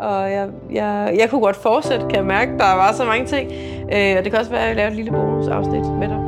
[0.00, 2.58] og jeg, jeg, jeg kunne godt fortsætte, kan jeg mærke.
[2.58, 3.52] Der var så mange ting.
[3.92, 6.18] Øh, og det kan også være, at jeg laver et lille bonusafsnit med dig.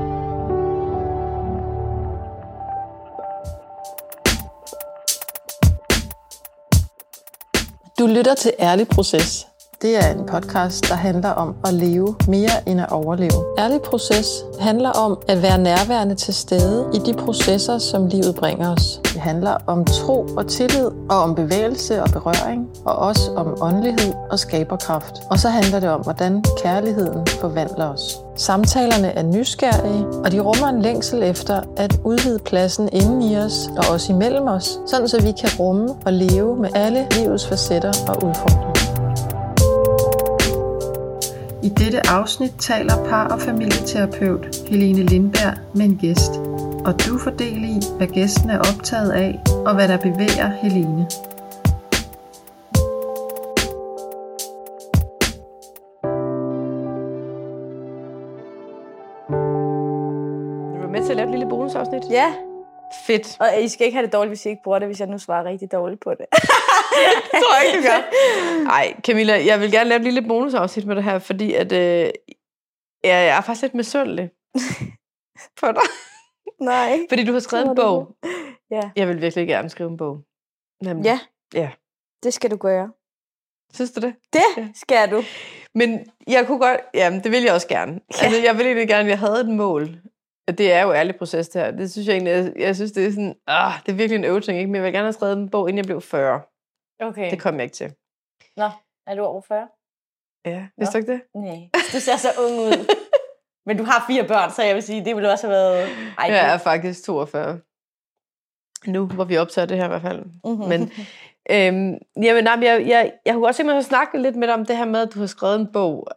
[7.99, 9.50] Du lytter til Ærlig Proces.
[9.83, 13.59] Det er en podcast, der handler om at leve mere end at overleve.
[13.59, 14.27] Ærlig Proces
[14.61, 19.01] handler om at være nærværende til stede i de processer, som livet bringer os.
[19.05, 24.13] Det handler om tro og tillid, og om bevægelse og berøring, og også om åndelighed
[24.31, 25.15] og skaberkraft.
[25.31, 28.19] Og så handler det om, hvordan kærligheden forvandler os.
[28.37, 33.71] Samtalerne er nysgerrige, og de rummer en længsel efter at udvide pladsen inden i os
[33.77, 37.93] og også imellem os, sådan så vi kan rumme og leve med alle livets facetter
[38.09, 38.80] og udfordringer.
[41.63, 46.33] I dette afsnit taler par- og familieterapeut Helene Lindberg med en gæst,
[46.87, 51.07] og du får del i, hvad gæsten er optaget af, og hvad der bevæger Helene.
[60.75, 62.03] Du var med til at lave et lille bonusafsnit.
[62.11, 62.33] Ja,
[63.07, 63.37] Fedt.
[63.41, 65.19] og I skal ikke have det dårligt, hvis I ikke bruger det, hvis jeg nu
[65.19, 66.27] svarer rigtig dårligt på det.
[66.91, 68.71] Det tror jeg ikke, du gør.
[68.71, 72.11] Ej, Camilla, jeg vil gerne lave et lille bonusafsnit med det her, fordi at, øh,
[73.05, 74.31] jeg er faktisk lidt misundelig
[75.61, 75.83] på dig.
[76.61, 76.99] Nej.
[77.09, 78.17] Fordi du har skrevet en bog.
[78.71, 78.81] Ja.
[78.97, 80.19] Jeg vil virkelig gerne skrive en bog.
[80.83, 81.05] Nemlig.
[81.05, 81.19] Ja.
[81.55, 81.71] Ja.
[82.23, 82.91] Det skal du gøre.
[83.75, 84.15] Synes du det?
[84.33, 84.69] Det Ja.
[84.75, 85.23] skal du.
[85.75, 86.81] Men jeg kunne godt...
[86.95, 87.93] Jamen, det vil jeg også gerne.
[87.93, 88.25] Ja.
[88.25, 89.09] Altså, jeg vil egentlig gerne...
[89.09, 89.89] Jeg havde et mål.
[90.49, 91.71] Det er jo ærlig proces, det her.
[91.71, 92.31] Det synes jeg egentlig...
[92.33, 93.35] Jeg, jeg synes, det er sådan...
[93.47, 94.69] Ah, det er virkelig en øveting, ikke?
[94.69, 96.41] Men jeg vil gerne have skrevet en bog, inden jeg blev 40.
[97.01, 97.31] Okay.
[97.31, 97.95] Det kom jeg ikke til.
[98.57, 98.71] Nå,
[99.07, 99.69] er du over 40?
[100.45, 101.23] Ja, vidste du ikke det?
[101.35, 101.71] Nej.
[101.93, 102.87] Du ser så ung ud.
[103.67, 105.89] Men du har fire børn, så jeg vil sige, det ville også have været...
[106.19, 107.61] Ej, Jeg er faktisk 42.
[108.87, 110.25] Nu, hvor vi optager det her i hvert fald.
[110.45, 110.69] Mhm.
[110.69, 110.81] Men,
[111.51, 114.77] øhm, jamen, nej, jeg, jeg, jeg kunne også simpelthen snakke lidt med dig om det
[114.77, 116.09] her med, at du har skrevet en bog.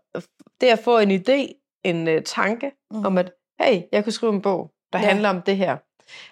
[0.61, 3.05] Det at få en idé, en uh, tanke mm.
[3.05, 5.05] om, at hey, jeg kunne skrive en bog, der ja.
[5.05, 5.77] handler om det her.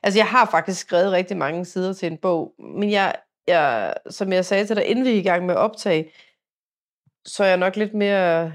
[0.03, 3.15] Altså, jeg har faktisk skrevet rigtig mange sider til en bog, men jeg,
[3.47, 6.11] jeg, som jeg sagde til dig, inden vi er i gang med at optage,
[7.25, 8.53] så er jeg nok lidt mere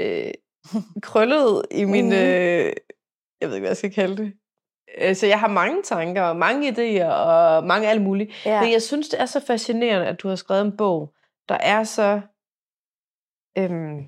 [0.00, 0.30] øh,
[1.02, 2.04] krøllet i min...
[2.04, 2.12] Mhm.
[2.14, 2.72] Øh,
[3.40, 4.32] jeg ved ikke, hvad jeg skal kalde det.
[4.98, 8.46] Øh, Så jeg har mange tanker og mange idéer og mange alt muligt.
[8.46, 8.62] Ja.
[8.62, 11.14] Men jeg synes, det er så fascinerende, at du har skrevet en bog,
[11.48, 12.20] der er så...
[13.58, 13.98] Øhm,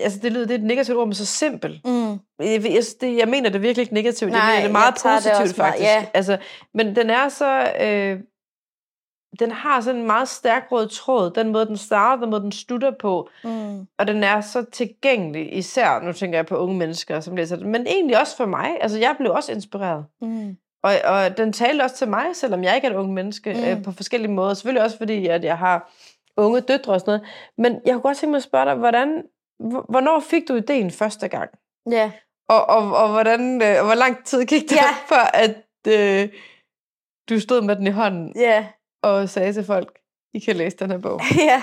[0.00, 1.80] altså, det lyder det er et negativt ord, men så simpel.
[1.84, 2.10] Mm.
[2.38, 4.30] Jeg, jeg, det, jeg mener det virkelig ikke negativt.
[4.32, 5.88] Nej, jeg mener det meget jeg tager det positivt, også meget- faktisk.
[5.88, 6.06] ja.
[6.14, 6.38] Altså,
[6.74, 7.72] men den er så...
[7.80, 8.20] Øh,
[9.40, 11.30] den har sådan en meget stærk rød tråd.
[11.30, 13.28] Den måde, den starter, den måde, den slutter på.
[13.44, 13.86] Mm.
[13.98, 17.68] Og den er så tilgængelig, især, nu tænker jeg på unge mennesker, som læser den,
[17.72, 18.78] men egentlig også for mig.
[18.80, 20.04] Altså, jeg blev også inspireret.
[20.20, 20.56] Mm.
[20.82, 23.60] Og, og den talte også til mig, selvom jeg ikke er et ung menneske, Mm.
[23.60, 23.66] mm.
[23.66, 24.54] øh, på forskellige måder.
[24.54, 25.92] Selvfølgelig også fordi, at jeg har
[26.36, 27.26] unge døtre og sådan noget.
[27.58, 29.22] Men jeg kunne godt tænke mig at spørge dig, hvordan,
[29.58, 31.50] hvor- hvornår fik du ideen første gang?
[31.90, 32.10] Ja.
[32.48, 34.76] Og, og, og, hvordan, øh, og hvor lang tid gik det, Ja.
[34.76, 35.16] ja.
[35.16, 35.54] før at
[35.88, 36.28] øh,
[37.28, 38.66] du stod med den i hånden Ja.
[39.02, 39.98] Og sagde til folk,
[40.34, 41.20] I kan læse den her bog?
[41.50, 41.62] ja.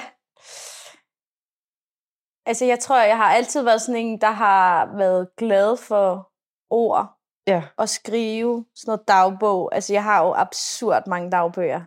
[2.46, 6.32] Altså, jeg tror, jeg har altid været sådan en, der har været glad for
[6.70, 7.12] ord
[7.48, 7.64] Ja.
[7.78, 9.76] og skrive sådan noget dagbog.
[9.76, 11.82] Altså, jeg har jo absurd mange dagbøger.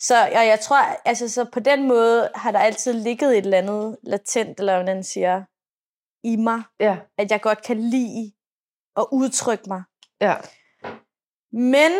[0.00, 3.58] Så jeg, jeg tror, altså, så på den måde har der altid ligget et eller
[3.58, 5.44] andet latent, eller hvordan man siger,
[6.24, 6.98] i mig, Ja.
[7.18, 8.32] at jeg godt kan lide
[8.96, 9.82] at udtrykke mig.
[10.20, 10.34] Ja.
[11.52, 11.92] Men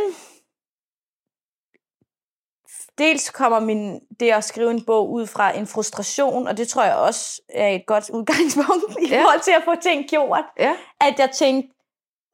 [2.99, 6.85] dels kommer min, det at skrive en bog ud fra en frustration, og det tror
[6.85, 9.23] jeg også er et godt udgangspunkt i Ja.
[9.23, 10.45] forhold til at få ting gjort.
[10.59, 10.77] Ja.
[11.01, 11.73] At jeg tænkte,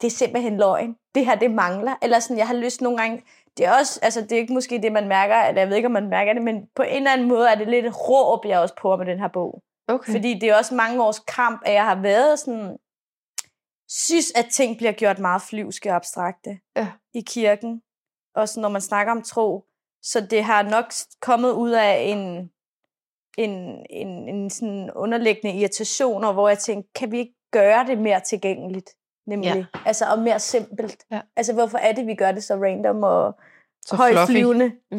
[0.01, 0.97] det er simpelthen løgn.
[1.15, 1.95] Det her, det mangler.
[2.03, 3.23] Eller sådan, jeg har lyst nogle gange...
[3.57, 5.87] Det er også, altså det er ikke måske det, man mærker, eller jeg ved ikke,
[5.87, 8.59] om man mærker det, men på en eller anden måde er det lidt råb, jeg
[8.61, 9.63] også på med den her bog.
[9.89, 10.13] Okay.
[10.13, 12.77] Fordi det er også mange års kamp, at jeg har været sådan,
[13.89, 16.89] synes, at ting bliver gjort meget flyvske og abstrakte Ja.
[17.15, 17.83] i kirken.
[18.35, 19.65] Også når man snakker om tro.
[20.05, 20.85] Så det har nok
[21.21, 22.51] kommet ud af en,
[23.39, 23.51] en,
[23.91, 28.91] en, en sådan underliggende irritation, hvor jeg tænkte, kan vi ikke gøre det mere tilgængeligt?
[29.27, 29.55] Nemlig.
[29.55, 29.65] Ja.
[29.87, 31.05] Altså, og mere simpelt.
[31.11, 31.21] Ja.
[31.37, 33.39] Altså, hvorfor er det, vi gør det så random og
[33.87, 34.73] Så højflyvende?
[34.91, 34.99] Mm.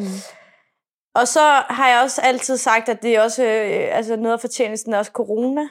[1.14, 4.40] Og så har jeg også altid sagt, at det er også øh, altså noget af
[4.40, 5.68] fortjenesten er også corona.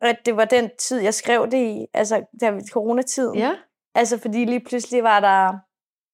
[0.00, 3.38] At det var den tid, jeg skrev det i, altså der coronatiden.
[3.38, 3.54] Ja.
[3.94, 5.58] Altså fordi lige pludselig var der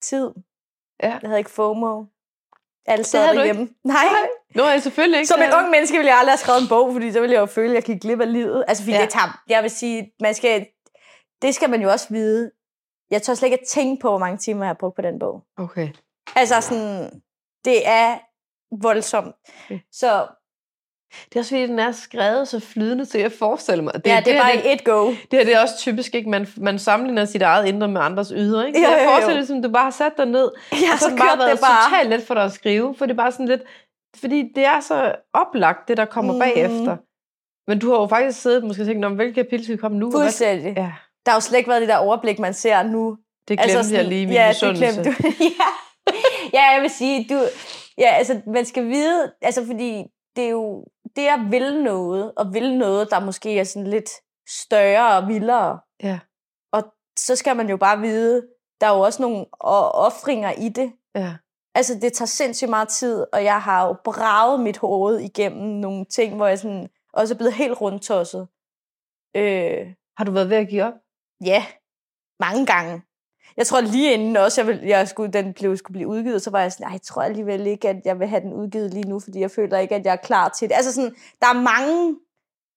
[0.03, 0.31] tid.
[1.03, 1.19] Ja.
[1.23, 2.05] Jeg havde ikke FOMO.
[2.87, 3.69] Havde du derhjemme.
[3.85, 4.05] Nej.
[4.55, 5.29] Nå, er det selvfølgelig ikke.
[5.29, 7.35] Som det en ung menneske ville jeg aldrig have skrevet en bog, fordi så ville
[7.35, 8.65] jeg jo føle, at jeg gik glip af livet.
[8.69, 9.03] Altså fordi ja.
[9.03, 10.67] det tager, jeg vil sige, man skal,
[11.43, 12.51] det skal man jo også vide.
[13.11, 15.19] Jeg tør slet ikke at tænke på, hvor mange timer jeg har brugt på den
[15.19, 15.45] bog.
[15.59, 15.89] Okay.
[16.37, 17.23] Altså sådan,
[17.65, 18.19] det er
[18.83, 19.35] voldsomt.
[19.65, 19.81] Okay.
[19.93, 20.27] Så
[21.29, 23.95] Det er også fordi, den er skrevet så flydende, så jeg forestiller mig.
[23.95, 25.07] Det, ja, det er her, bare det, et go.
[25.09, 26.31] det her det er også typisk, ikke?
[26.31, 28.67] Man, man sammenligner sit eget indre med andres ydre.
[28.67, 28.79] Ikke?
[28.79, 31.11] Så jeg forestiller mig, som du bare har sat dig ned, Ja, og så så
[31.11, 31.91] det bare været det bare.
[31.91, 33.63] totalt let for dig at skrive, for det er bare sådan lidt,
[34.21, 36.39] fordi det er så oplagt, det der kommer mm.
[36.39, 36.97] bagefter.
[37.71, 40.07] Men du har jo faktisk siddet måske og tænkt, om hvilket kapitel skal komme nu?
[40.07, 40.73] og hvad- Fuldstændig.
[40.77, 40.93] Ja,
[41.27, 43.17] Der har jo slet ikke været det der overblik, man ser nu.
[43.49, 44.85] det glemte altså jeg lige min ja, det misundelse.
[45.03, 45.29] glemte du.
[45.45, 45.67] ja.
[46.53, 47.41] ja, jeg vil sige, du,
[47.99, 50.03] ja, altså, man skal vide, altså, fordi
[50.37, 50.85] det er jo,
[51.17, 54.11] det at ville noget, og ville noget, der måske er sådan lidt
[54.49, 56.19] større og vildere, Ja,
[56.73, 56.83] og
[57.19, 58.47] så skal man jo bare vide,
[58.81, 59.47] der er jo også nogle
[59.95, 60.93] offringer i det.
[61.15, 61.37] ja.
[61.77, 66.05] Altså, det tager sindssygt meget tid, og jeg har jo braget mit hoved igennem nogle
[66.05, 68.49] ting, hvor jeg sådan, også er blevet helt rundtosset.
[69.37, 70.95] Øh, Har du været ved at give op?
[71.45, 71.65] Ja,
[72.41, 73.03] mange gange.
[73.57, 76.51] Jeg tror lige inden også, jeg, ville, jeg skulle, den blev, skulle blive udgivet, så
[76.51, 79.09] var jeg sådan, "Ej, jeg tror alligevel ikke, at jeg vil have den udgivet lige
[79.09, 80.75] nu, fordi jeg føler ikke, at jeg er klar til det.
[80.75, 82.17] Altså sådan, der er mange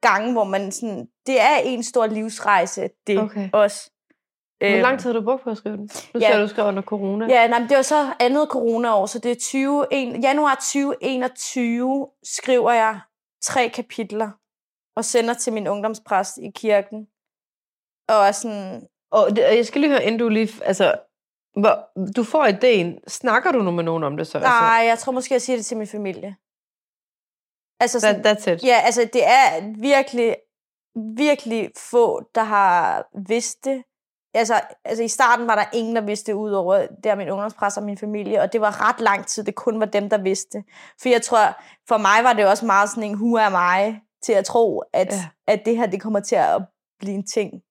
[0.02, 3.50] gange, hvor man sådan, det er en stor livsrejse, det Okay.
[3.54, 3.92] også.
[4.60, 5.90] Hvor lang tid har du brugt på at skrive den?
[6.14, 6.32] Nu ja.
[6.32, 7.26] ser du skrev under corona.
[7.30, 12.08] Ja, nej, men det var så andet coronaår, så det er 20, en, januar 2021
[12.24, 13.00] skriver jeg
[13.44, 14.30] tre kapitler
[14.96, 17.08] og sender til min ungdomspræst i kirken.
[18.10, 20.64] Og er sådan, Og det, jeg skal lige høre, inden du lige...
[20.64, 20.96] Altså,
[21.60, 23.00] hvor, du får ideen.
[23.08, 24.40] Snakker du nu med nogen om det så?
[24.40, 26.36] nej, jeg tror måske, jeg siger det til min familie.
[27.80, 28.64] Altså Altså, sådan, that, that's it.
[28.64, 30.36] Ja, altså det er virkelig,
[31.18, 33.84] virkelig få, der har vidst det.
[34.34, 37.84] Altså, altså i starten var der ingen, der vidste det, udover der min ungdomspræst og
[37.84, 40.64] min familie, og det var ret lang tid, det kun var dem, der vidste.
[41.02, 44.34] For jeg tror, for mig var det også meget sådan en hu af mig, til
[44.34, 45.28] at tro, at, ja.
[45.48, 46.62] at det her, det kommer til at
[47.00, 47.62] blive en ting.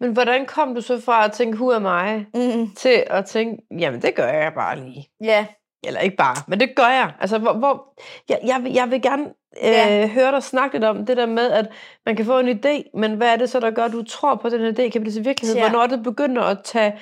[0.00, 3.62] Men hvordan kom du så fra at tænke, hu er mig, Mm, til at tænke,
[3.78, 5.08] jamen det gør jeg bare lige.
[5.24, 5.46] ja,
[5.86, 7.12] Eller ikke bare, men det gør jeg.
[7.20, 7.86] Altså, hvor, hvor,
[8.28, 9.22] jeg, jeg, vil, jeg vil gerne
[9.64, 10.06] øh, Ja.
[10.06, 11.66] høre dig snakke lidt om det der med, at
[12.06, 14.34] man kan få en idé, men hvad er det så, der gør, at du tror
[14.34, 15.56] på, at den idé kan blive til virkelighed?
[15.56, 15.68] Ja.
[15.68, 16.94] Hvornår det begynder at tage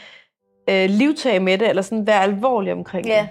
[0.70, 3.28] øh, livtag med det, eller sådan være alvorlig omkring ja, det?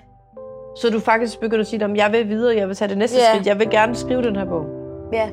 [0.81, 3.17] Så du faktisk begynder at sige, at jeg vil videre, jeg vil tage det næste
[3.17, 3.29] Ja.
[3.33, 4.65] skridt, jeg vil gerne skrive den her bog.
[5.13, 5.29] ja.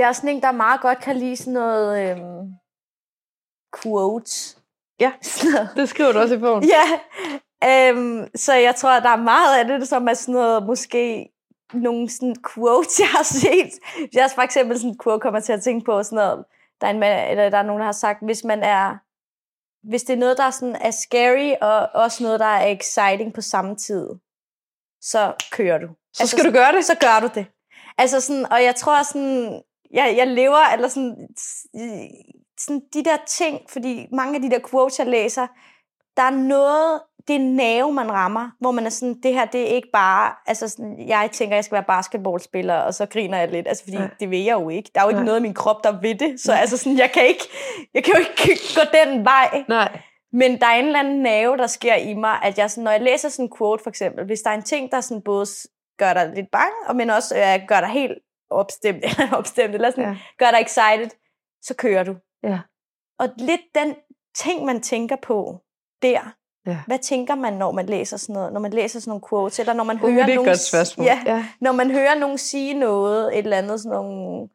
[0.00, 2.54] Jeg er sådan en, der meget godt kan lide sådan noget øhm,
[3.82, 4.58] quotes.
[5.00, 5.12] Ja.
[5.76, 6.64] Det skriver du også i bogen.
[6.64, 6.86] Ja,
[7.64, 11.28] øhm, så jeg tror, at der er meget af det, som er sådan noget, måske
[11.72, 13.72] nogle sådan quotes, jeg har set.
[14.14, 16.44] Jeg har for eksempel sådan en quote, kommer til at tænke på sådan noget,
[16.80, 18.96] der er, en, mand- eller der er nogen, der har sagt, hvis man er,
[19.88, 23.34] hvis det er noget, der er, sådan, er scary, og også noget, der er exciting
[23.34, 24.08] på samme tid,
[25.00, 25.88] så kører du.
[26.12, 26.84] Så skal du gøre det.
[26.84, 27.46] Så gør du det.
[27.98, 29.62] Altså sådan, og jeg tror sådan,
[29.94, 31.28] jeg, jeg lever, eller sådan,
[32.60, 35.46] sådan de der ting, fordi mange af de der quotes, jeg læser,
[36.16, 39.60] der er noget, det er nerve, man rammer, hvor man er sådan, det her, det
[39.60, 43.50] er ikke bare, altså sådan, jeg tænker, jeg skal være basketballspiller, og så griner jeg
[43.50, 44.10] lidt, altså fordi Nej.
[44.20, 44.90] det vil jeg jo ikke.
[44.94, 45.24] Der er jo ikke Nej.
[45.24, 47.44] noget i min krop, der ved det, så altså sådan, jeg kan ikke,
[47.94, 49.64] jeg kan jo ikke gå den vej.
[49.68, 50.00] Nej.
[50.32, 52.90] Men der er en eller anden nerve, der sker i mig, at jeg sådan, når
[52.90, 55.46] jeg læser sådan en quote for eksempel, hvis der er en ting, der sådan både
[55.98, 58.18] gør dig lidt bange, og men også øh, gør dig helt
[58.50, 60.16] opstemt, eller opstemt, eller sådan, Ja.
[60.38, 61.10] gør dig excited,
[61.62, 62.16] så kører du.
[62.42, 62.60] Ja.
[63.18, 63.94] Og lidt den
[64.36, 65.58] ting, man tænker på
[66.02, 66.34] der,
[66.66, 66.78] Ja.
[66.86, 69.72] hvad tænker man, når man læser sådan noget, når man læser sådan nogle quotes, eller
[69.72, 71.06] når man Uh, hører det er nogen, godt spørgsmål.
[71.06, 71.46] Ja, ja.
[71.60, 74.48] når man hører nogen sige noget, et eller andet sådan nogle,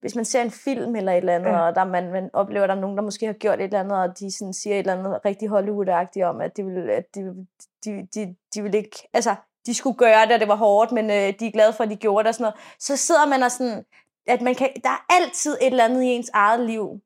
[0.00, 1.56] hvis man ser en film eller et eller andet, Ja.
[1.56, 1.60] ja.
[1.66, 3.80] og der man, man oplever, at der er nogen, der måske har gjort et eller
[3.80, 7.04] andet, og de sådan siger et eller andet rigtig Hollywood-agtigt om, at de vil, at
[7.14, 7.46] de,
[7.84, 9.34] de, de, de vil ikke, altså,
[9.66, 11.90] de skulle gøre det, og det var hårdt, men øh, de er glade for, at
[11.90, 12.74] de gjorde det og sådan noget.
[12.78, 13.84] Så sidder man og sådan,
[14.26, 17.00] at man kan, der er altid et eller andet i ens eget liv,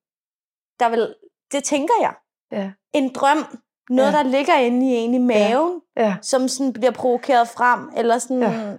[0.81, 1.15] der vil,
[1.53, 2.15] det tænker jeg,
[2.53, 2.73] Ja.
[2.93, 3.59] en drøm,
[3.91, 4.17] noget, Ja.
[4.17, 4.23] ja.
[4.25, 6.17] der ligger inde i en i maven, Ja.
[6.23, 8.51] som sådan bliver provokeret frem, eller sådan Ja.
[8.51, 8.77] ja.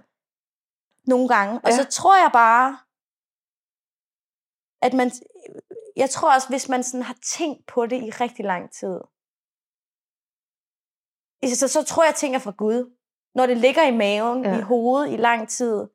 [1.06, 1.60] nogle gange.
[1.64, 1.76] Og Ja.
[1.76, 2.78] så tror jeg bare,
[4.82, 5.10] at man,
[5.96, 9.00] jeg tror også, hvis man sådan har tænkt på det i rigtig lang tid,
[11.54, 12.96] så, så tror jeg, at ting er fra Gud.
[13.34, 14.58] Når det ligger i maven, Ja.
[14.58, 15.86] i hovedet i lang tid,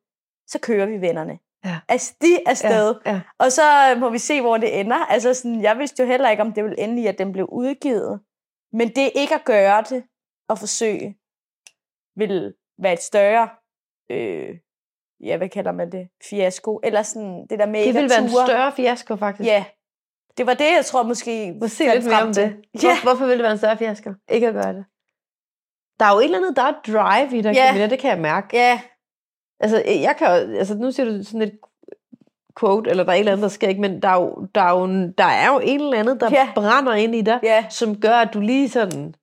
[0.46, 1.38] så kører vi vennerne.
[1.64, 1.78] Ja.
[1.88, 2.94] Altså, de er sted.
[3.06, 3.12] Ja.
[3.12, 3.20] ja.
[3.38, 3.62] Og så
[3.98, 4.96] må vi se, hvor det ender.
[4.96, 7.46] Altså, sådan, jeg vidste jo heller ikke, om det ville ende i, at den blev
[7.52, 8.20] udgivet.
[8.72, 10.04] Men det ikke at gøre det
[10.48, 11.16] og forsøge,
[12.16, 13.48] vil være et større,
[14.10, 14.56] øh,
[15.20, 16.80] ja, hvad kalder man det, fiasko.
[16.82, 19.46] Eller sådan det der med Det ikke vil at være en større fiasko, faktisk.
[19.46, 19.64] Ja,
[20.38, 21.56] det var det, jeg tror måske...
[21.60, 22.50] Må se lidt mere om det.
[22.50, 24.12] Hvor, Ja, Hvorfor vil det være en større fiasko?
[24.28, 24.84] Ikke at gøre det.
[26.00, 27.66] Der er jo et eller andet, der er drive i dig, Ja.
[27.66, 28.56] Camilla, det kan jeg mærke.
[28.56, 28.80] ja,
[29.60, 31.58] Altså, jeg kan altså, nu siger du sådan et
[32.60, 34.60] quote, eller der er et eller andet, der sker ikke, men der er jo, der
[34.60, 36.48] er jo, en- der er jo et eller andet, der Ja.
[36.54, 39.14] brænder ind i dig, ja, som gør, at du lige sådan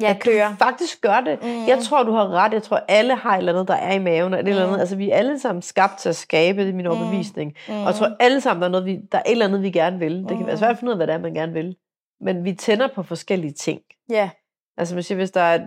[0.00, 0.56] Ja, at kører.
[0.58, 1.42] faktisk gør det.
[1.42, 1.66] Mm.
[1.66, 2.52] Jeg tror, du har ret.
[2.52, 4.34] Jeg tror, alle har et eller andet, der er i maven.
[4.34, 4.74] Og et eller andet.
[4.76, 4.80] Mm.
[4.80, 7.52] Altså, vi er alle sammen skabt til at skabe, det er min overbevisning.
[7.68, 7.74] Mm.
[7.74, 9.70] Og jeg tror alle sammen, der er, noget, vi, der er et eller andet, vi
[9.70, 10.18] gerne vil.
[10.18, 10.46] Det kan Mm.
[10.46, 11.76] være svært at finde ud af, hvad det er, man gerne vil.
[12.20, 13.80] Men vi tænder på forskellige ting.
[14.10, 14.30] Ja,
[14.76, 15.66] Altså, man siger, hvis der er,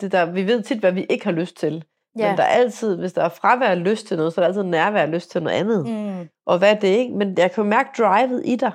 [0.00, 1.84] det der, vi ved tit, hvad vi ikke har lyst til.
[2.18, 2.28] ja.
[2.28, 4.62] Men der er altid, hvis der er fravær lyst til noget, så er der altid
[4.62, 5.86] nærvær lyst til noget andet.
[5.86, 6.28] Mm.
[6.46, 7.14] Og hvad er det ikke?
[7.14, 8.72] Men jeg kan jo mærke drivet i dig.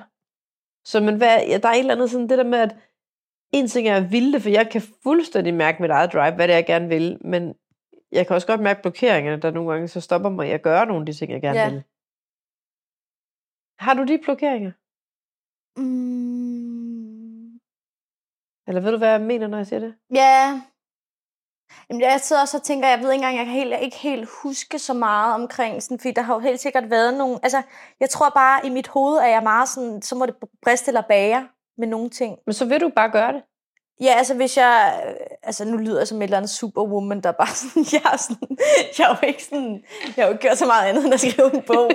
[0.84, 2.76] Så men hvad, ja, der er et eller andet sådan det der med, at
[3.52, 6.48] en ting er at ville det, for jeg kan fuldstændig mærke mit eget drive, hvad
[6.48, 7.54] det er, jeg gerne vil, men
[8.12, 10.86] jeg kan også godt mærke blokeringerne, der nogle gange så stopper mig i at gøre
[10.86, 11.70] nogle af de ting, jeg gerne Ja.
[11.70, 11.82] vil.
[13.78, 14.72] Har du de blokeringer?
[15.76, 16.43] Mm.
[18.68, 19.94] Eller ved du, hvad jeg mener, når jeg siger det?
[20.14, 20.60] Ja.
[21.90, 24.28] Jamen, jeg sidder også og tænker, jeg ved ikke engang, jeg kan helt, ikke helt
[24.42, 27.62] huske så meget omkring, sådan, fordi der har jo helt sikkert været nogle, altså,
[28.00, 31.02] jeg tror bare, i mit hoved er jeg meget sådan, så må det briste eller
[31.08, 32.38] bære med nogle ting.
[32.46, 33.42] Men så vil du bare gøre det.
[34.00, 35.04] Ja, altså hvis jeg,
[35.42, 38.56] altså nu lyder jeg som et eller andet superwoman, der bare sådan, jeg er sådan,
[38.98, 39.84] jeg er jo ikke sådan,
[40.16, 41.90] jeg har jo ikke gjort så meget andet, end at skrive en bog.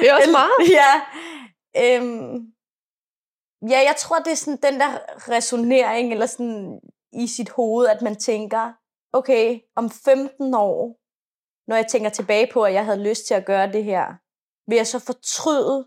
[0.00, 0.70] Det er også meget.
[0.78, 0.92] Ja.
[1.82, 2.52] Øhm,
[3.68, 4.90] ja, jeg tror, det er sådan den der
[5.36, 6.80] resonering, eller sådan
[7.12, 8.72] i sit hoved, at man tænker,
[9.12, 10.96] okay, om 15 år,
[11.70, 14.06] når jeg tænker tilbage på, at jeg havde lyst til at gøre det her,
[14.70, 15.86] vil jeg så fortryde,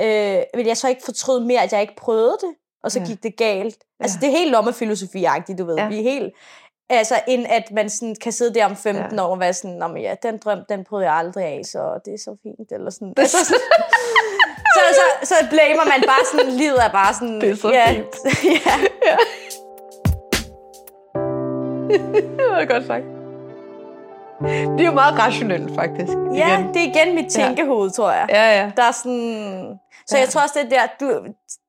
[0.00, 3.06] øh, vil jeg så ikke fortryde mere, at jeg ikke prøvede det, og så Ja.
[3.06, 3.84] gik det galt.
[4.00, 4.26] Altså, Ja.
[4.26, 5.76] det er helt lommefilosofi-agtigt, du ved.
[5.76, 5.88] Ja.
[5.88, 6.34] Vi er helt...
[6.88, 9.24] Altså, end at man sådan kan sidde der om 15 Ja.
[9.24, 12.00] år og være sådan, Nå, men ja, den drøm, den prøvede jeg aldrig af, så
[12.04, 13.08] det er så fint, eller sådan.
[13.08, 13.54] Det er så- så,
[14.94, 17.40] så, så blamer man bare sådan, livet er bare sådan...
[17.40, 18.16] Det er så ja, fint.
[19.08, 19.16] ja.
[22.38, 23.04] det var godt sagt.
[24.78, 26.12] Det er jo meget rationelt, faktisk.
[26.34, 26.74] ja, igen.
[26.74, 28.26] det er igen mit tænkehoved, tror jeg.
[28.28, 28.72] Ja, ja.
[28.76, 29.78] Der er sådan...
[30.06, 30.20] Så Ja.
[30.20, 31.26] jeg tror også, det er der, du,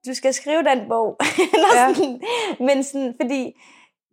[0.08, 1.18] du skal skrive den bog.
[1.76, 1.94] Ja.
[1.94, 2.22] sådan,
[2.60, 3.62] men sådan, fordi...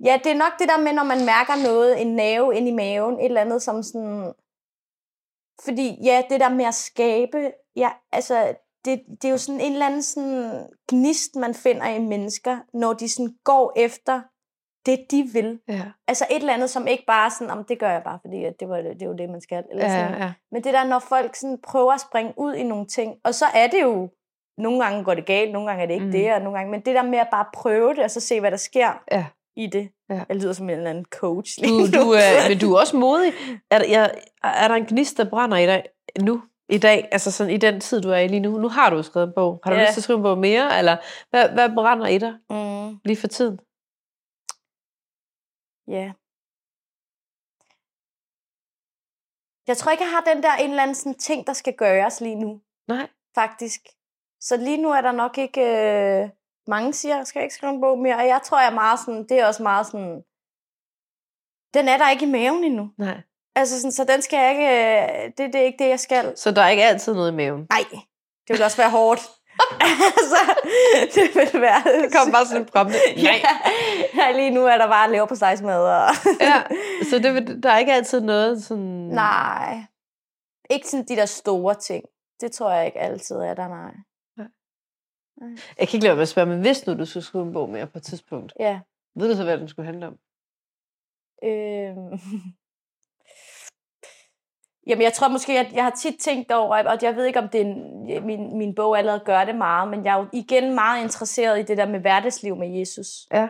[0.04, 2.73] Ja, det er nok det der med, når man mærker noget, en nerve ind i
[2.73, 4.32] maven, et eller andet som sådan...
[5.64, 9.72] Fordi ja, det der med at skabe, ja, altså, det, det er jo sådan en
[9.72, 14.20] eller anden sådan gnist, man finder i mennesker, når de sådan går efter
[14.86, 15.60] det, de vil.
[15.68, 18.18] Ja, Altså et eller andet, som ikke bare er sådan, om det gør jeg bare,
[18.24, 19.64] fordi at det, var, det er jo det, man skal.
[19.70, 20.22] Eller ja, sådan.
[20.22, 20.32] ja.
[20.52, 23.44] Men det der, når folk sådan prøver at springe ud i nogle ting, og så
[23.54, 24.10] er det jo,
[24.58, 26.12] nogle gange går det galt, nogle gange er det ikke Mm.
[26.12, 28.40] det, og nogle gange, men det der med at bare prøve det, og så se,
[28.40, 29.26] hvad der sker ja.
[29.56, 29.88] i det.
[30.10, 30.20] Ja.
[30.28, 31.58] Jeg lyder som en eller anden coach.
[31.60, 32.12] Du, lige du nu.
[32.12, 33.32] er, men du er også modig.
[33.70, 34.10] Er der, jeg,
[34.44, 35.82] er der en gnist, der brænder i dig
[36.20, 36.42] nu?
[36.68, 38.59] I dag, altså sådan i den tid, du er i lige nu.
[38.59, 39.61] Nu har du skrevet en bog.
[39.64, 39.83] Har du Ja.
[39.83, 40.78] lyst til at skrive en bog mere?
[40.78, 40.97] Eller
[41.30, 43.59] hvad, hvad brænder i dig Mm, lige for tiden?
[45.88, 46.12] ja.
[49.66, 52.21] Jeg tror ikke, jeg har den der en eller anden sådan ting, der skal gøres
[52.21, 53.09] lige nu, Nej.
[53.35, 53.80] faktisk.
[54.40, 55.61] Så lige nu er der nok ikke...
[55.61, 56.30] Øh,
[56.66, 58.99] mange siger, jeg skal ikke skrive en bog mere, og jeg tror, jeg er meget
[59.00, 60.25] sådan, det er også meget sådan,
[61.75, 62.90] den er der ikke i maven endnu.
[62.99, 63.21] Nej.
[63.56, 66.37] Altså, sådan, så den skal jeg ikke, øh, det, det er ikke det, jeg skal.
[66.37, 67.66] Så der er ikke altid noget i maven?
[67.70, 67.84] Nej,
[68.49, 69.20] det vil også være hårdt.
[69.80, 70.40] altså,
[71.14, 72.02] det vil være...
[72.02, 72.96] Det kommer bare sådan en prompte.
[73.23, 73.42] Nej.
[74.14, 75.78] ja, lige nu er der bare lever på sejsmad.
[75.84, 76.11] Og...
[76.40, 76.62] Ja,
[77.11, 78.84] så det, vil- der er ikke altid noget sådan...
[79.08, 79.76] nej.
[80.70, 82.04] Ikke sådan de der store ting.
[82.40, 83.92] Det tror jeg ikke altid er der, nej.
[85.78, 87.52] Jeg kan ikke lade være med at spørge, men hvis nu du skulle skrive en
[87.52, 88.80] bog mere på et tidspunkt, Ja.
[89.16, 90.16] ved du så, hvad den skulle handle om?
[91.44, 92.18] Øhm.
[94.86, 97.48] Jamen, jeg tror måske, at jeg har tit tænkt over, og jeg ved ikke, om
[97.48, 100.74] det er en, min, min bog allerede gør det meget, men jeg er jo igen
[100.74, 103.06] meget interesseret i det der med hverdagsliv med Jesus.
[103.32, 103.48] Ja.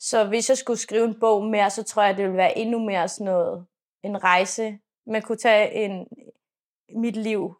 [0.00, 2.78] Så hvis jeg skulle skrive en bog mere, så tror jeg, det ville være endnu
[2.78, 3.66] mere sådan noget,
[4.02, 4.78] en rejse.
[5.06, 6.06] Man kunne tage en,
[6.96, 7.54] mit liv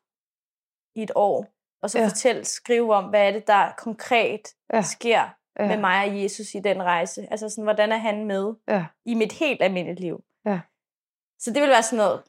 [0.94, 1.46] i et år,
[1.82, 2.04] og så Ja.
[2.06, 4.40] fortælle, skrive om, hvad er det, der konkret
[4.72, 4.82] Ja.
[4.82, 5.28] sker
[5.60, 5.66] Ja.
[5.68, 7.26] med mig og Jesus i den rejse.
[7.30, 8.84] Altså sådan, hvordan er han med Ja.
[9.04, 10.24] i mit helt almindelige liv.
[10.46, 10.60] Ja.
[11.38, 12.22] Så det vil være sådan noget,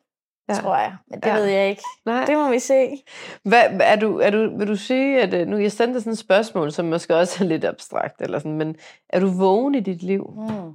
[0.49, 0.53] Ja.
[0.53, 0.95] tror jeg.
[1.09, 1.35] Men det Ja.
[1.35, 1.81] ved jeg ikke.
[2.05, 2.25] Nej.
[2.25, 3.03] Det må vi se.
[3.43, 6.17] Hvad, er du, er du, vil du sige, at øh, nu jeg sendte sådan et
[6.17, 8.75] spørgsmål, som måske også er lidt abstrakt, eller sådan, men
[9.09, 10.33] er du vågen i dit liv?
[10.37, 10.73] Mm.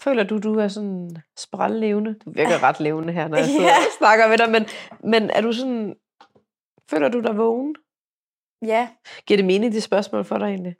[0.00, 2.14] Føler du, du er sådan sprællevende?
[2.24, 3.76] Du virker ret levende her, når jeg sidder Ja.
[3.76, 4.66] og snakker med dig, men,
[5.10, 5.94] men er du sådan,
[6.90, 7.74] føler du dig vågen?
[8.66, 8.88] Ja.
[9.26, 10.76] Giver det mening, de spørgsmål for dig egentlig?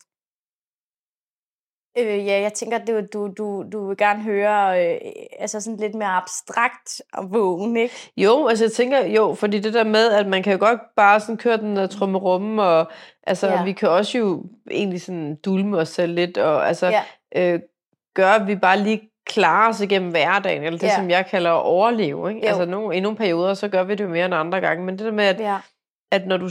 [1.99, 4.99] Øh, ja, jeg tænker, at du, du, du, du vil gerne høre øh,
[5.39, 7.95] altså sådan lidt mere abstrakt og vågen, ikke?
[8.17, 11.21] Jo, altså jeg tænker, jo, fordi det der med, at man kan jo godt bare
[11.21, 12.91] sådan køre den der trummerumme, og
[13.27, 13.65] altså ja.
[13.65, 17.03] Vi kan også jo egentlig sådan dulme os selv lidt, og altså Ja.
[17.55, 17.61] øh,
[18.15, 20.97] gøre, at vi bare lige klarer os igennem hverdagen, eller det, ja.
[20.97, 22.29] Som jeg kalder at overleve.
[22.29, 22.41] Ikke?
[22.43, 22.49] Jo.
[22.49, 24.99] Altså no, i nogle perioder, så gør vi det jo mere end andre gange, men
[24.99, 25.57] det der med, at, Ja.
[26.15, 26.49] At når du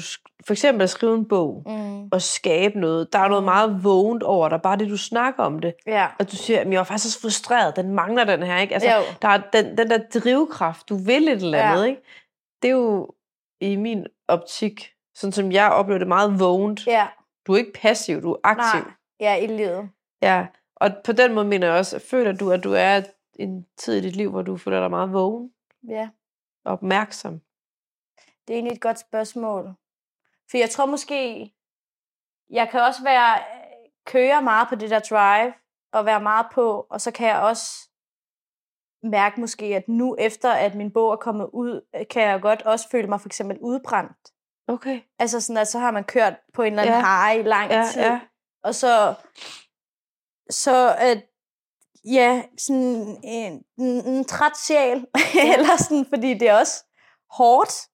[0.47, 2.09] for eksempel skriver en bog Mm.
[2.11, 5.59] og skabe noget, der er noget meget vågent over dig, bare det du snakker om
[5.59, 5.73] det.
[5.87, 6.07] Ja.
[6.19, 8.73] Og du siger, at jeg var faktisk også frustreret, den mangler den her, ikke?
[8.73, 9.01] Altså, Jo.
[9.21, 11.89] der er den, den der drivkraft, du vil et eller andet, Ja.
[11.89, 12.01] ikke?
[12.61, 13.09] Det er jo
[13.61, 16.87] i min optik, sådan som jeg oplever det, meget vågent.
[16.87, 17.07] Ja.
[17.47, 18.81] Du er ikke passiv, du er aktiv.
[18.81, 18.91] Nej.
[19.19, 19.89] Ja, i livet.
[20.21, 23.01] Ja, og på den måde mener jeg også, føler du, at du er
[23.39, 25.49] en tid i dit liv, hvor du føler dig meget vågen
[25.89, 26.09] Ja.
[26.65, 27.41] opmærksom.
[28.47, 29.73] Det er egentlig et godt spørgsmål.
[30.51, 31.53] For jeg tror måske,
[32.49, 33.39] jeg kan også være,
[34.05, 35.53] køre meget på det der drive,
[35.93, 37.89] og være meget på, og så kan jeg også
[39.03, 42.61] mærke måske, at nu efter, at min bog er kommet ud, øh, kan jeg godt
[42.61, 44.17] også føle mig for eksempel udbrændt.
[44.67, 45.01] Okay.
[45.19, 47.27] Altså sådan, at så har man kørt på en eller anden Ja.
[47.27, 48.19] high i lang Ja, tid, ja.
[48.63, 49.13] og så,
[50.49, 51.25] så at,
[52.05, 55.53] ja, sådan en, en, en træt sjæl, ja.
[55.53, 56.85] eller sådan, fordi det er også
[57.29, 57.89] hårdt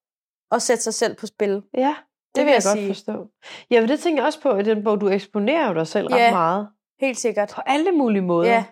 [0.51, 1.63] at sætte sig selv på spil.
[1.73, 2.87] Ja, det, Det vil jeg, jeg godt sige.
[2.87, 3.27] forstå.
[3.71, 6.17] Ja, men det tænker jeg også på i den bog, du eksponerer dig selv ret
[6.19, 6.31] Ja.
[6.31, 6.69] meget.
[6.99, 7.51] Helt sikkert.
[7.55, 8.51] På alle mulige måder.
[8.51, 8.63] Ja.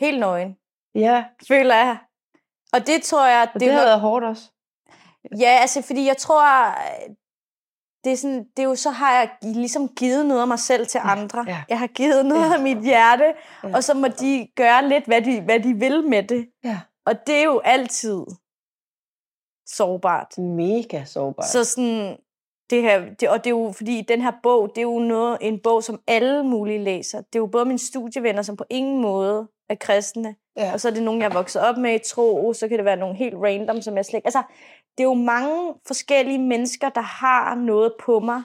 [0.00, 0.56] Helt nøgen,
[0.94, 1.24] ja.
[1.48, 1.98] føler jeg.
[2.72, 4.50] Og det tror jeg, Og det, det, har var, været hårdt også.
[5.40, 6.44] ja, altså, fordi jeg tror,
[8.04, 10.86] det er, sådan, det er jo så har jeg ligesom givet noget af mig selv
[10.86, 11.44] til andre.
[11.48, 11.62] ja.
[11.68, 12.54] Jeg har givet noget Ja.
[12.54, 13.76] af mit hjerte, Ja.
[13.76, 16.48] og så må de gøre lidt, hvad de, hvad de vil med det.
[16.64, 16.80] Ja.
[17.06, 18.24] Og det er jo altid
[19.66, 20.38] sårbart.
[20.38, 21.46] Mega sårbart.
[21.46, 22.16] Så sådan,
[22.70, 25.38] det her, det, og det er jo, fordi den her bog, det er jo noget,
[25.40, 27.18] en bog, som alle mulige læser.
[27.18, 30.72] Det er jo både mine studievenner, som på ingen måde er kristne, ja.
[30.72, 32.84] og så er det nogen, jeg er vokset op med i tro, så kan det
[32.84, 34.26] være nogle helt random, som jeg slet ikke...
[34.26, 34.42] Altså,
[34.98, 38.42] det er jo mange forskellige mennesker, der har noget på mig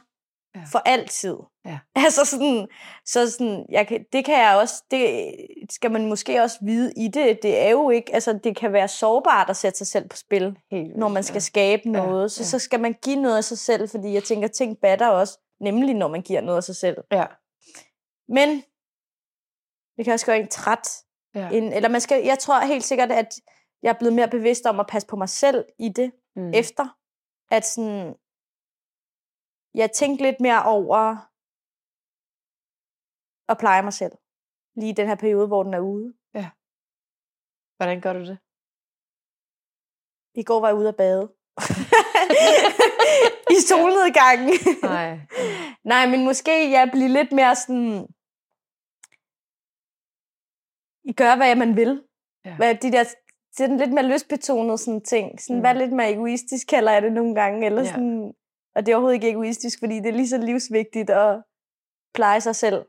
[0.55, 0.61] Ja.
[0.71, 1.35] for altid.
[1.69, 1.79] Ja.
[2.05, 2.67] Altså sådan,
[3.05, 5.31] så sådan, jeg kan, det kan jeg også, det
[5.69, 7.39] skal man måske også vide i det.
[7.43, 10.57] Det er jo ikke, altså det kan være sårbart at sætte sig selv på spil,
[10.71, 12.31] Helt når man skal skabe noget.
[12.31, 12.45] Så, ja.
[12.45, 15.95] så skal man give noget af sig selv, fordi jeg tænker, ting batter også, nemlig
[15.95, 16.97] når man giver noget af sig selv.
[17.11, 17.25] Ja.
[18.27, 18.63] Men
[19.97, 20.88] det kan også gøre en træt.
[21.36, 21.49] ja.
[21.49, 23.34] En, eller man skal, jeg tror helt sikkert, at
[23.84, 26.53] jeg er blevet mere bevidst om at passe på mig selv i det, mm.
[26.53, 26.97] efter.
[27.51, 28.15] At sådan,
[29.73, 31.28] jeg tænkte lidt mere over
[33.49, 34.12] at pleje mig selv.
[34.75, 36.13] Lige i den her periode, hvor den er ude.
[37.77, 38.38] Hvordan gør du det?
[40.41, 41.23] I går var jeg ude at bade.
[43.55, 44.53] I solnedgangen.
[44.83, 45.19] Nej.
[45.83, 48.07] Nej, men måske jeg bliver lidt mere sådan...
[51.03, 52.03] I gør, hvad man vil.
[52.45, 52.55] Ja.
[52.55, 53.03] Hvad, de der
[53.57, 55.41] sådan lidt mere lystbetonet sådan ting.
[55.41, 55.63] Sådan, Mm.
[55.63, 57.65] Vær lidt mere egoistisk, kalder jeg det nogle gange.
[57.65, 57.88] Eller Ja.
[57.91, 58.33] sådan,
[58.75, 61.43] og det er overhovedet ikke egoistisk, fordi det er lige så livsvigtigt at
[62.15, 62.85] pleje sig selv.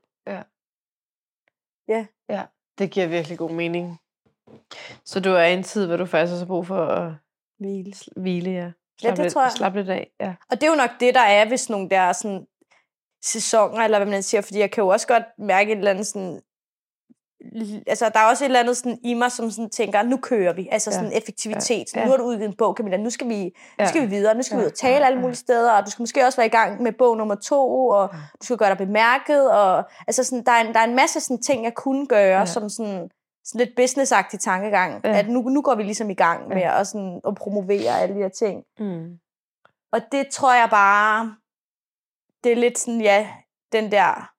[2.78, 3.98] Det giver virkelig god mening.
[5.04, 7.12] Så du er i en tid, hvor du faktisk også har brug for at
[7.58, 7.92] Hvile.
[8.16, 8.56] hvile, ja.
[8.56, 9.52] Ja, Slap det lidt, tror jeg.
[9.52, 10.34] Slap lidt af, ja.
[10.50, 12.46] Og det er jo nok det, der er, hvis nogle der er sådan
[13.22, 16.06] sæsoner, eller hvad man siger, fordi jeg kan jo også godt mærke et eller andet
[16.06, 16.40] sådan,
[17.86, 20.52] altså der er også et eller andet sådan i mig, som sådan tænker, nu kører
[20.52, 20.94] vi, altså Ja.
[20.96, 21.86] sådan effektivitet.
[21.94, 22.00] Ja.
[22.00, 22.04] Ja.
[22.04, 23.86] Nu har du udgivet en bog, Camilla, nu skal vi, nu Ja.
[23.86, 24.66] skal vi videre, nu skal vi Ja.
[24.66, 25.22] ud og tale alle Ja.
[25.22, 28.10] mulige steder, og du skal måske også være i gang med bog nummer to, og
[28.12, 28.18] Ja.
[28.40, 31.20] du skal gøre dig bemærket, og altså sådan, der, er en, der er en masse
[31.20, 32.46] sådan ting, jeg kunne gøre, ja.
[32.46, 33.10] som sådan,
[33.44, 35.18] sådan lidt businessagtig tankegang, Ja.
[35.18, 36.80] at nu, nu går vi ligesom i gang med Ja.
[36.80, 38.62] at, sådan, at promovere alle de her ting.
[38.78, 39.06] Mm.
[39.92, 41.34] Og det tror jeg bare,
[42.44, 43.28] det er lidt sådan, ja,
[43.72, 44.30] den der,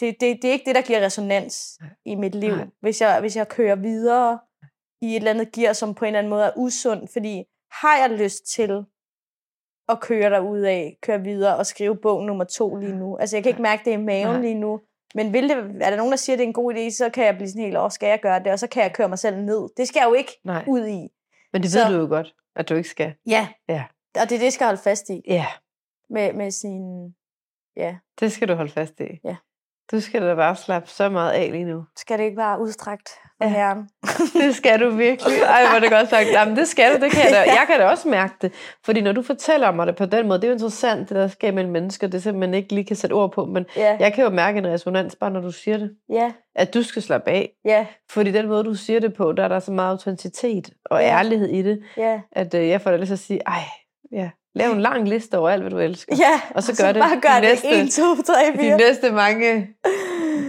[0.00, 2.66] det, det, det er ikke det, der giver resonans i mit liv, Nej.
[2.80, 4.38] hvis jeg, hvis jeg kører videre
[5.02, 7.98] i et eller andet gear, som på en eller anden måde er usundt, fordi har
[7.98, 8.84] jeg lyst til
[9.88, 13.16] at køre derud af, køre videre og skrive bog nummer to lige nu.
[13.16, 14.40] Altså jeg kan ikke mærke det i maven Nej.
[14.40, 14.80] lige nu,
[15.14, 17.10] men vil det, er der nogen, der siger, at det er en god idé, så
[17.14, 19.08] kan jeg blive sådan helt, åh, skal jeg gøre det, og så kan jeg køre
[19.08, 19.68] mig selv ned.
[19.76, 21.08] Det skal jeg jo ikke Nej, ud i.
[21.52, 23.14] men det Så- ved du jo godt, at du ikke skal.
[23.26, 23.48] Ja.
[23.68, 23.84] Ja.
[24.20, 25.46] Og det er det, jeg skal holde fast i Ja,
[26.10, 27.14] med, med sin,
[27.76, 29.20] ja, det skal du holde fast i.
[29.24, 29.36] Ja.
[29.92, 31.84] Du skal da bare slappe så meget af lige nu.
[31.96, 33.48] skal det ikke være udstrakt for Ja.
[33.50, 33.88] herren?
[34.44, 35.38] Det skal du virkelig.
[35.38, 36.26] Ej, hvor det godt sagt.
[36.32, 37.38] Jamen, det skal du, det kan jeg da.
[37.52, 38.52] Jeg kan da også mærke det.
[38.84, 41.28] Fordi når du fortæller mig det på den måde, det er jo interessant, det der
[41.28, 44.24] sker mellem mennesker, det simpelthen ikke lige kan sætte ord på, men Ja, jeg kan
[44.24, 45.90] jo mærke en resonans, bare når du siger det.
[46.10, 47.50] ja, At du skal slappe af.
[47.64, 51.00] ja, Fordi den måde, du siger det på, der er der så meget autenticitet og
[51.00, 51.08] Ja.
[51.18, 52.20] ærlighed i det, ja.
[52.32, 53.62] at øh, jeg får da lyst til at sige, ej,
[54.12, 56.16] ja, lav en lang liste over alt, hvad du elsker.
[56.18, 58.76] Ja, Og så gør det bare de gør næste- det 1, 2, 3, De 4.
[58.76, 59.68] næste mange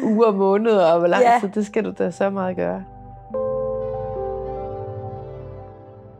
[0.04, 1.38] uger, måneder og hvor lang Ja.
[1.42, 2.84] tid, det skal du da så meget gøre.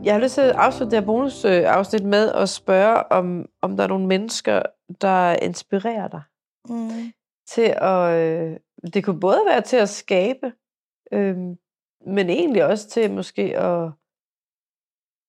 [0.04, 3.84] Jeg har lyst til at afslutte det her bonusafsnit med at spørge, om, om der
[3.84, 4.62] er nogle mennesker,
[5.02, 6.22] der inspirerer dig
[6.70, 6.90] Mm.
[7.48, 8.12] til at...
[8.20, 8.58] Øh,
[8.94, 10.52] det kunne både være til at skabe,
[11.14, 11.38] øh,
[12.08, 13.92] men egentlig også til måske at,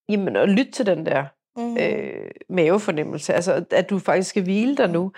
[0.09, 1.25] jamen, at lytte til den der
[1.57, 1.77] Mm.
[1.79, 3.35] øh, mavefornemmelse.
[3.35, 5.13] Altså, at du faktisk skal hvile dig nu.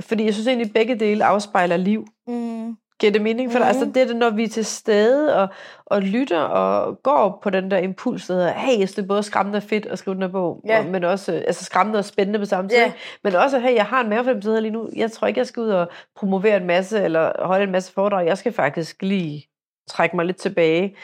[0.00, 2.06] Fordi jeg synes egentlig, at begge dele afspejler liv.
[2.26, 2.76] Mm.
[3.00, 3.68] Giver det mening for dig?
[3.68, 3.92] Altså, Mhm.
[3.94, 5.48] det er det, når vi er til stede og,
[5.86, 9.06] og lytter og går på den der impuls, der hedder, hey, jeg synes, det er
[9.06, 10.78] både skræmmende og fedt at skrive den her bog, Ja.
[10.78, 12.78] og, men også altså, skræmmende og spændende på samme tid.
[12.78, 12.94] Ikke?
[13.24, 14.88] Men også, hey, jeg har en mavefornemmelse her lige nu.
[14.96, 18.26] Jeg tror ikke, jeg skal ud og promovere en masse, eller holde en masse foredrag.
[18.26, 19.46] Jeg skal faktisk lige
[19.88, 20.96] trække mig lidt tilbage.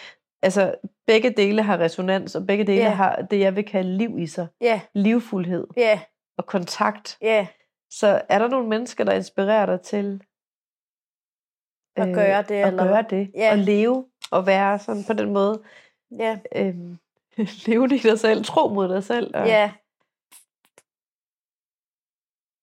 [0.43, 0.75] Altså,
[1.07, 2.91] begge dele har resonans, og begge dele Ja.
[2.91, 4.49] har det, jeg vil kalde liv i sig.
[4.61, 6.01] Ja, Livfuldhed ja,
[6.39, 7.19] og kontakt.
[7.21, 7.47] ja.
[7.91, 10.23] Så er der nogle mennesker, der inspirerer dig til
[11.97, 13.31] At gøre det, At eller- gøre det.
[13.35, 13.51] Ja.
[13.53, 15.63] Og leve og være sådan på den måde.
[16.19, 16.99] Ja, Øhm,
[17.67, 18.45] leve det i dig selv.
[18.45, 19.37] Tro mod dig selv.
[19.37, 19.73] Og, ja.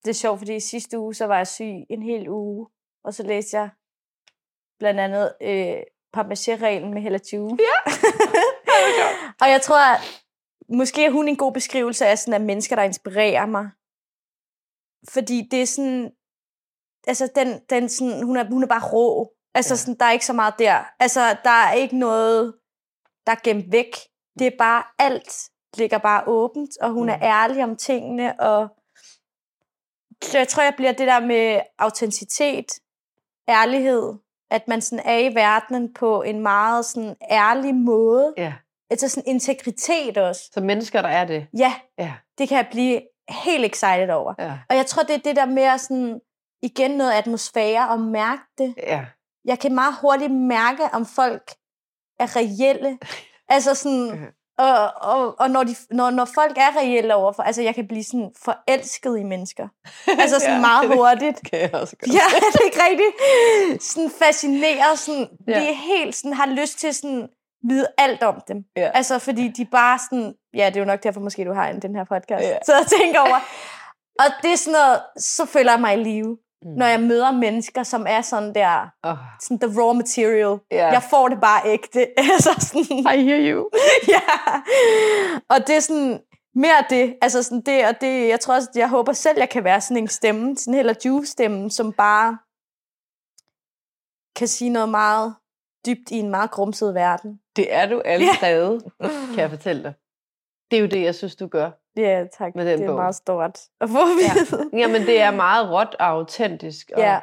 [0.04, 2.68] Det er sjovt, fordi i sidste uge, så var jeg syg en hel uge,
[3.04, 3.70] og så læste jeg
[4.80, 5.84] blandt andet øh,
[6.18, 7.58] Papaché-reglen med Hella Jue.
[7.60, 7.92] Ja.
[9.42, 10.02] og jeg tror, at
[10.70, 13.70] måske er hun en god beskrivelse af sådan, at mennesker, der inspirerer mig.
[15.14, 16.12] Fordi det er sådan,
[17.08, 19.32] altså den, den sådan, hun, er, hun er bare rå.
[19.54, 19.78] Altså Ja.
[19.78, 20.84] sådan, der er ikke så meget der.
[21.00, 22.56] Altså, der er ikke noget,
[23.26, 23.96] der er gemt væk.
[24.40, 27.10] Det er bare alt ligger bare åbent, og hun Mm.
[27.10, 28.68] er ærlig om tingene, og
[30.24, 32.66] så jeg tror, jeg bliver det der med autenticitet,
[33.50, 34.14] ærlighed,
[34.50, 38.34] at man sådan er i verdenen på en meget sådan ærlig måde.
[38.38, 38.54] ja.
[38.90, 40.42] Altså sådan integritet også.
[40.54, 41.48] Så mennesker, der er det.
[41.58, 42.14] Ja, Ja.
[42.38, 44.34] det kan jeg blive helt excited over.
[44.40, 44.54] Ja.
[44.70, 46.20] Og jeg tror, det er det der med at sådan,
[46.64, 48.74] igen noget atmosfære og mærke det.
[48.78, 49.06] ja.
[49.46, 51.52] Jeg kan meget hurtigt mærke, om folk
[52.20, 52.98] er reelle.
[53.52, 57.76] Altså sådan, og, og, og når, de, når, når folk er reelle overfor, altså jeg
[57.76, 59.68] kan blive sådan forelsket i mennesker.
[60.22, 61.50] Altså sådan Ja, meget det- hurtigt.
[61.52, 62.14] Kan jeg også godt.
[62.14, 62.20] Ja,
[62.54, 63.84] det er ikke rigtigt.
[63.84, 65.60] Sådan fascineret, sådan, ja.
[65.60, 67.28] det er helt sådan, har lyst til sådan,
[67.64, 68.64] vide alt om dem.
[68.78, 68.92] Ja.
[68.94, 71.80] Altså, fordi de bare sådan, ja, det er jo nok derfor, måske du har en,
[71.82, 72.58] den her podcast, Ja.
[72.66, 73.40] så jeg tænker over.
[74.20, 76.70] Og det er sådan noget, så føler jeg mig i live, Mm.
[76.72, 79.18] når jeg møder mennesker, som er sådan der, Oh.
[79.42, 80.60] sådan the raw material.
[80.72, 80.88] Ja.
[80.88, 82.00] Jeg får det bare ægte.
[82.34, 83.70] altså sådan, I hear you.
[84.16, 84.22] ja.
[85.50, 86.22] Og det er sådan,
[86.56, 89.64] mere det, altså sådan det, og det, jeg tror også, jeg håber selv, jeg kan
[89.64, 92.38] være sådan en stemme, sådan heller juice-stemme, som bare
[94.36, 95.36] kan sige noget meget
[95.86, 97.40] dybt i en meget grumset verden.
[97.56, 98.82] Det er du allerede,
[99.34, 99.94] kan jeg fortælle dig.
[100.72, 101.72] Det er jo det, jeg synes, du gør.
[101.98, 102.56] Ja, tak.
[102.56, 102.96] Med den det er bog.
[102.96, 104.70] meget stort at få at vide.
[104.82, 106.92] Jamen, det er meget råt og autentisk.
[106.96, 107.20] Og, Ja.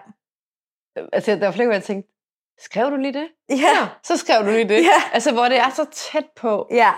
[1.13, 2.13] Altså, der var flere, hvor jeg tænkte,
[2.59, 3.29] skrev du lige det?
[3.51, 3.89] Ja.
[4.03, 4.83] Så skrev du lige det.
[4.83, 5.03] Ja.
[5.13, 6.93] Altså, hvor det er så tæt på Ja.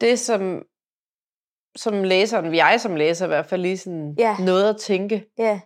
[0.00, 0.62] det, som,
[1.76, 4.36] som læseren, jeg som læser i hvert fald lige sådan Ja.
[4.38, 5.30] noget at tænke.
[5.38, 5.60] Ja.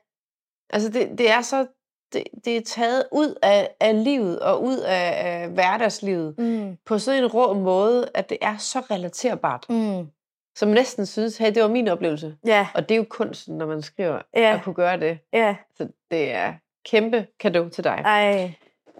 [0.70, 1.66] Altså, det, det er så,
[2.14, 6.76] det, det er taget ud af, af livet og ud af, af hverdagslivet Mm.
[6.86, 9.64] på sådan en rå måde, at det er så relaterbart.
[9.68, 10.06] Mm.
[10.56, 12.34] Som næsten synes, hey, det var min oplevelse.
[12.46, 12.66] Ja.
[12.74, 14.54] Og det er jo kunsten, når man skriver, Ja.
[14.54, 15.18] at kunne gøre det.
[15.32, 15.56] Ja.
[15.76, 16.52] Så det er
[16.90, 18.02] kæmpe kado til dig.
[18.04, 18.52] Ej.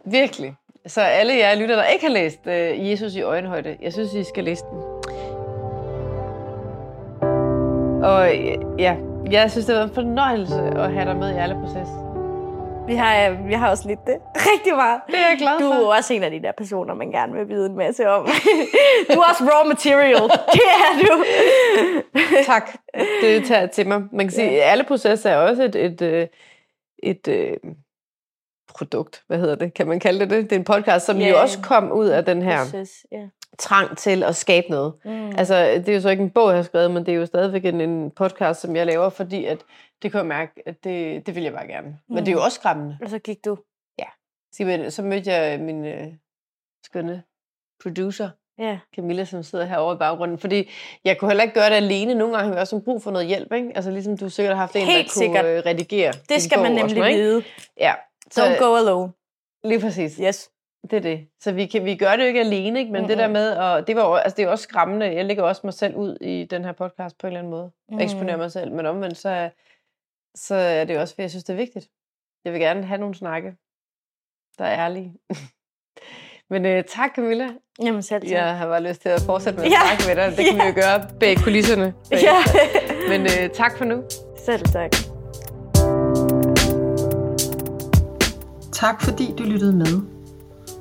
[0.05, 0.55] Virkelig.
[0.87, 4.25] Så alle jer lytter, der ikke har læst uh, Jesus i øjenhøjde, jeg synes, I
[4.25, 4.79] skal læse den.
[8.05, 8.97] Og øh, ja,
[9.31, 11.89] jeg synes, det været en fornøjelse at have dig med i alle proces.
[12.87, 14.17] Vi har, vi har også lidt det.
[14.53, 15.01] Rigtig meget.
[15.07, 15.73] Det er jeg glad Du for.
[15.75, 18.27] er jo også en af de der personer, man gerne vil vide en masse om.
[19.15, 20.23] du er også raw material.
[20.55, 21.25] Det er du.
[22.47, 22.71] Tak.
[23.21, 24.03] Det tager til mig.
[24.13, 26.29] Man kan sige, at alle processer er også et, et, et,
[27.03, 27.59] et, et
[28.75, 29.23] produkt.
[29.27, 29.75] Hvad hedder det?
[29.75, 30.45] Kan man kalde det det?
[30.45, 31.29] Det er en podcast, som Ja.
[31.29, 33.27] jo også kom ud af den her Proces, ja.
[33.59, 34.93] Trang til at skabe noget.
[35.05, 35.29] Mm.
[35.39, 37.27] Altså, det er jo så ikke en bog, jeg har skrevet, men det er jo
[37.27, 39.59] stadigvæk en, en podcast, som jeg laver, fordi at
[40.03, 41.99] det kan jeg mærke, at det, det vil jeg bare gerne.
[42.09, 42.45] Men det er jo Mm.
[42.45, 42.99] også skræmmende.
[43.03, 43.59] Og så gik du.
[44.53, 46.07] Så, men- så mødte jeg min øh,
[46.85, 47.23] skønne
[47.83, 48.79] producer, Ja.
[48.97, 50.71] Camilla, som sidder herovre i baggrunden, fordi
[51.05, 52.15] jeg kunne heller ikke gøre det alene.
[52.15, 53.73] Nogle gange har jeg også brug for noget hjælp, ikke?
[53.75, 55.45] Altså ligesom du sikkert har haft en, Helt der kunne sikkert.
[55.45, 57.21] øh, redigere Det skal man nemlig ikke?
[57.23, 57.43] vide.
[57.81, 57.95] Ja,
[58.31, 59.13] så Don't go alone.
[59.65, 60.17] lige præcis.
[60.23, 60.51] Yes.
[60.91, 61.29] Det er det.
[61.41, 62.93] Så vi, kan, vi gør det jo ikke alene, ikke?
[62.93, 63.09] men mm-hmm.
[63.09, 65.07] det der med, og det, var, altså, det er også skræmmende.
[65.07, 67.71] Jeg lægger også mig selv ud i den her podcast på en eller anden måde.
[67.89, 67.99] Mm.
[68.01, 69.51] Eksponerer mig selv, men omvendt, så,
[70.35, 71.89] så er det jo også, fordi jeg synes, det er vigtigt.
[72.45, 73.55] Jeg vil gerne have nogle snakke,
[74.59, 75.15] der er ærlige.
[76.51, 77.49] men øh, tak, Camilla.
[77.83, 78.31] Jamen selv tak.
[78.31, 79.77] Jeg har bare lyst til at fortsætte med at Ja.
[79.97, 80.37] snakke med dig.
[80.37, 81.95] Det kan vi jo gøre bag kulisserne.
[82.29, 82.37] Ja.
[83.09, 84.05] Men øh, tak for nu.
[84.47, 84.91] selv tak.
[88.73, 90.14] Tak fordi du lyttede med.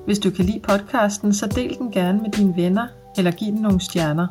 [0.06, 2.88] Hvis du kan lide podcasten, så del den gerne med dine venner,
[3.18, 4.28] eller giv den nogle stjerner.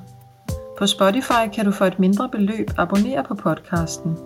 [0.79, 4.17] På Spotify kan du for et mindre beløb abonnere på podcasten.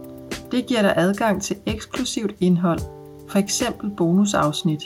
[0.50, 2.80] Det giver dig adgang til eksklusivt indhold,
[3.28, 4.82] for eksempel bonusafsnit.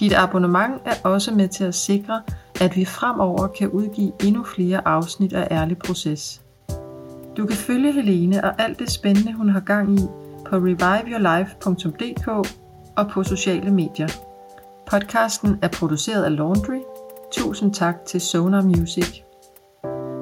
[0.00, 2.22] Dit abonnement er også med til at sikre,
[2.60, 6.40] at vi fremover kan udgive endnu flere afsnit af Ærlig Proces.
[7.36, 10.02] Du kan følge Helene og alt det spændende, hun har gang i
[10.50, 12.28] på reviveyourlife.dk
[12.96, 14.27] og på sociale medier.
[14.90, 16.80] Podcasten er produceret af Laundry.
[17.32, 19.22] Tusind tak til Sonar Music.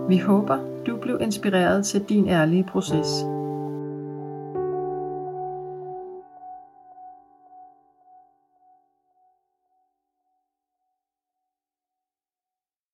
[0.08, 3.06] Vi håber, du blev inspireret til din ærlige proces.